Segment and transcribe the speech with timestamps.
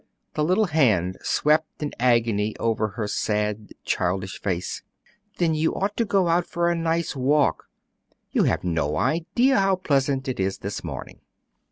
[0.33, 4.81] The little hand swept in agony over her sad, childish face.
[5.37, 7.69] "Then you ought to go out for a nice walk.
[8.31, 11.19] You have no idea how pleasant it is this morning."